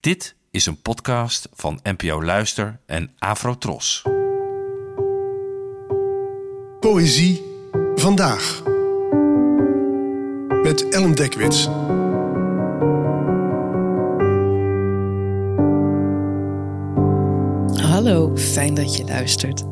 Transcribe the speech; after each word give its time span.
Dit 0.00 0.34
is 0.50 0.66
een 0.66 0.82
podcast 0.82 1.48
van 1.52 1.80
NPO 1.82 2.22
Luister 2.22 2.80
en 2.86 3.14
Afrotros. 3.18 4.02
Poëzie 6.80 7.42
vandaag. 7.94 8.62
Met 10.62 10.88
Ellen 10.88 11.14
Dekwits. 11.14 11.64
Hallo, 17.84 18.36
fijn 18.36 18.74
dat 18.74 18.96
je 18.96 19.04
luistert. 19.04 19.64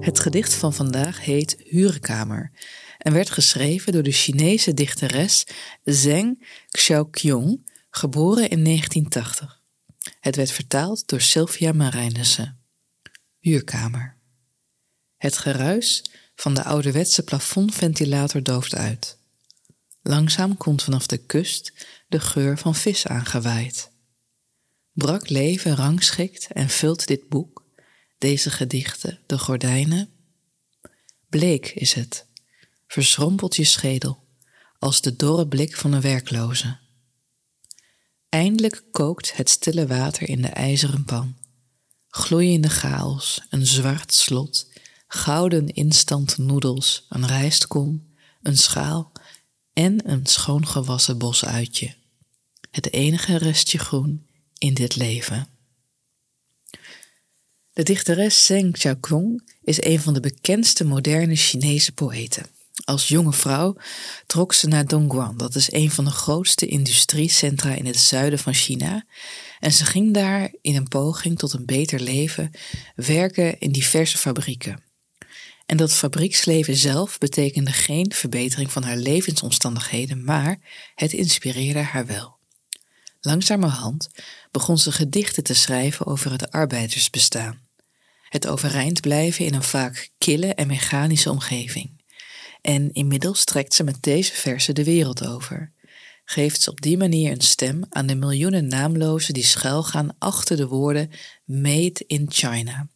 Het 0.00 0.20
gedicht 0.20 0.54
van 0.54 0.72
vandaag 0.72 1.24
heet 1.24 1.56
Huurkamer 1.64 2.52
en 2.98 3.12
werd 3.12 3.30
geschreven 3.30 3.92
door 3.92 4.02
de 4.02 4.12
Chinese 4.12 4.74
dichteres 4.74 5.46
Zheng 5.84 6.46
Xiaoqiong, 6.68 7.70
geboren 7.90 8.48
in 8.50 8.64
1980. 8.64 9.57
Het 10.28 10.36
werd 10.36 10.50
vertaald 10.50 11.08
door 11.08 11.20
Sylvia 11.20 11.72
Marijnissen. 11.72 12.60
Huurkamer. 13.38 14.16
Het 15.16 15.38
geruis 15.38 16.10
van 16.34 16.54
de 16.54 16.64
ouderwetse 16.64 17.22
plafondventilator 17.22 18.42
dooft 18.42 18.74
uit. 18.74 19.18
Langzaam 20.02 20.56
komt 20.56 20.82
vanaf 20.82 21.06
de 21.06 21.16
kust 21.16 21.86
de 22.08 22.20
geur 22.20 22.58
van 22.58 22.74
vis 22.74 23.06
aangewaaid. 23.06 23.90
Brak 24.92 25.28
leven 25.28 25.76
rangschikt 25.76 26.46
en 26.52 26.68
vult 26.68 27.06
dit 27.06 27.28
boek, 27.28 27.64
deze 28.18 28.50
gedichten, 28.50 29.20
de 29.26 29.38
gordijnen. 29.38 30.10
Bleek 31.28 31.68
is 31.68 31.92
het, 31.92 32.26
verschrompelt 32.86 33.56
je 33.56 33.64
schedel, 33.64 34.28
als 34.78 35.00
de 35.00 35.16
dorre 35.16 35.48
blik 35.48 35.76
van 35.76 35.92
een 35.92 36.00
werkloze. 36.00 36.87
Eindelijk 38.28 38.82
kookt 38.90 39.36
het 39.36 39.50
stille 39.50 39.86
water 39.86 40.28
in 40.28 40.42
de 40.42 40.48
ijzeren 40.48 41.04
pan. 41.04 41.36
Gloeiende 42.08 42.68
chaos, 42.68 43.40
een 43.50 43.66
zwart 43.66 44.14
slot, 44.14 44.68
gouden 45.06 45.68
instant 45.68 46.38
noedels, 46.38 47.06
een 47.08 47.26
rijstkom, 47.26 48.14
een 48.42 48.56
schaal 48.56 49.12
en 49.72 50.10
een 50.10 50.26
schoongewassen 50.26 51.18
bosuitje. 51.18 51.94
Het 52.70 52.92
enige 52.92 53.38
restje 53.38 53.78
groen 53.78 54.26
in 54.58 54.74
dit 54.74 54.96
leven. 54.96 55.48
De 57.72 57.82
dichteres 57.82 58.44
Zheng 58.44 58.72
Xiaoqiong 58.72 59.50
is 59.62 59.84
een 59.84 60.00
van 60.00 60.14
de 60.14 60.20
bekendste 60.20 60.84
moderne 60.84 61.36
Chinese 61.36 61.92
poëten. 61.92 62.46
Als 62.84 63.08
jonge 63.08 63.32
vrouw 63.32 63.76
trok 64.26 64.52
ze 64.52 64.66
naar 64.66 64.86
Dongguan, 64.86 65.36
dat 65.36 65.54
is 65.54 65.72
een 65.72 65.90
van 65.90 66.04
de 66.04 66.10
grootste 66.10 66.66
industriecentra 66.66 67.74
in 67.74 67.86
het 67.86 67.98
zuiden 67.98 68.38
van 68.38 68.54
China. 68.54 69.04
En 69.58 69.72
ze 69.72 69.84
ging 69.84 70.14
daar 70.14 70.52
in 70.60 70.76
een 70.76 70.88
poging 70.88 71.38
tot 71.38 71.52
een 71.52 71.66
beter 71.66 72.00
leven 72.00 72.50
werken 72.94 73.58
in 73.58 73.72
diverse 73.72 74.18
fabrieken. 74.18 74.82
En 75.66 75.76
dat 75.76 75.92
fabrieksleven 75.92 76.76
zelf 76.76 77.18
betekende 77.18 77.72
geen 77.72 78.12
verbetering 78.12 78.72
van 78.72 78.82
haar 78.82 78.96
levensomstandigheden, 78.96 80.24
maar 80.24 80.58
het 80.94 81.12
inspireerde 81.12 81.82
haar 81.82 82.06
wel. 82.06 82.36
Langzamerhand 83.20 84.08
begon 84.50 84.78
ze 84.78 84.92
gedichten 84.92 85.42
te 85.42 85.54
schrijven 85.54 86.06
over 86.06 86.30
het 86.30 86.50
arbeidersbestaan. 86.50 87.60
Het 88.22 88.46
overeind 88.46 89.00
blijven 89.00 89.44
in 89.44 89.54
een 89.54 89.62
vaak 89.62 90.08
kille 90.18 90.54
en 90.54 90.66
mechanische 90.66 91.30
omgeving. 91.30 91.97
En 92.60 92.92
inmiddels 92.92 93.44
trekt 93.44 93.74
ze 93.74 93.84
met 93.84 94.02
deze 94.02 94.32
verse 94.32 94.72
de 94.72 94.84
wereld 94.84 95.26
over. 95.26 95.72
Geeft 96.24 96.60
ze 96.60 96.70
op 96.70 96.80
die 96.80 96.96
manier 96.96 97.32
een 97.32 97.40
stem 97.40 97.84
aan 97.88 98.06
de 98.06 98.14
miljoenen 98.14 98.66
naamlozen 98.66 99.34
die 99.34 99.44
schuilgaan 99.44 100.16
achter 100.18 100.56
de 100.56 100.66
woorden 100.66 101.10
Made 101.44 102.04
in 102.06 102.26
China. 102.28 102.88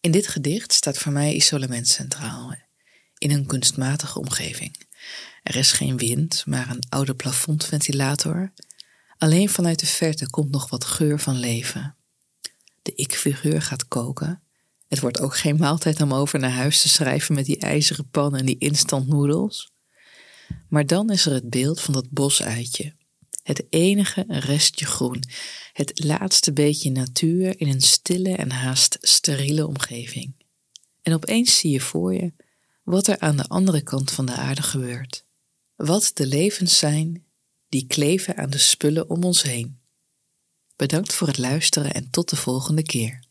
In 0.00 0.10
dit 0.10 0.28
gedicht 0.28 0.72
staat 0.72 0.98
voor 0.98 1.12
mij 1.12 1.34
isolement 1.34 1.88
centraal, 1.88 2.54
in 3.18 3.30
een 3.30 3.46
kunstmatige 3.46 4.18
omgeving. 4.18 4.86
Er 5.42 5.56
is 5.56 5.72
geen 5.72 5.96
wind, 5.96 6.46
maar 6.46 6.70
een 6.70 6.82
oude 6.88 7.14
plafondventilator. 7.14 8.52
Alleen 9.18 9.48
vanuit 9.48 9.78
de 9.78 9.86
verte 9.86 10.30
komt 10.30 10.50
nog 10.50 10.70
wat 10.70 10.84
geur 10.84 11.20
van 11.20 11.36
leven. 11.38 11.96
De 12.82 12.92
ik-figuur 12.94 13.62
gaat 13.62 13.88
koken 13.88 14.42
het 14.88 15.00
wordt 15.00 15.20
ook 15.20 15.36
geen 15.36 15.56
maaltijd 15.56 16.00
om 16.00 16.14
over 16.14 16.38
naar 16.38 16.50
huis 16.50 16.80
te 16.80 16.88
schrijven 16.88 17.34
met 17.34 17.44
die 17.44 17.58
ijzeren 17.58 18.08
pan 18.10 18.36
en 18.36 18.46
die 18.46 18.58
instant 18.58 19.08
noedels. 19.08 19.72
Maar 20.68 20.86
dan 20.86 21.10
is 21.10 21.26
er 21.26 21.32
het 21.32 21.50
beeld 21.50 21.80
van 21.80 21.94
dat 21.94 22.10
bosuitje. 22.10 22.96
Het 23.42 23.66
enige 23.70 24.24
restje 24.28 24.86
groen. 24.86 25.22
Het 25.72 26.04
laatste 26.04 26.52
beetje 26.52 26.90
natuur 26.90 27.60
in 27.60 27.68
een 27.68 27.80
stille 27.80 28.36
en 28.36 28.50
haast 28.50 28.98
steriele 29.00 29.66
omgeving. 29.66 30.34
En 31.02 31.14
opeens 31.14 31.58
zie 31.58 31.70
je 31.70 31.80
voor 31.80 32.14
je 32.14 32.32
wat 32.82 33.06
er 33.06 33.18
aan 33.18 33.36
de 33.36 33.48
andere 33.48 33.82
kant 33.82 34.10
van 34.10 34.26
de 34.26 34.32
aarde 34.32 34.62
gebeurt. 34.62 35.24
Wat 35.76 36.10
de 36.14 36.26
levens 36.26 36.78
zijn 36.78 37.24
die 37.68 37.86
kleven 37.86 38.36
aan 38.36 38.50
de 38.50 38.58
spullen 38.58 39.10
om 39.10 39.24
ons 39.24 39.42
heen. 39.42 39.78
Bedankt 40.76 41.12
voor 41.12 41.26
het 41.26 41.38
luisteren 41.38 41.94
en 41.94 42.10
tot 42.10 42.30
de 42.30 42.36
volgende 42.36 42.82
keer. 42.82 43.27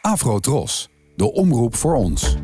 Afro 0.00 0.38
Tros, 0.38 0.88
de 1.16 1.32
omroep 1.32 1.74
voor 1.74 1.94
ons. 1.94 2.36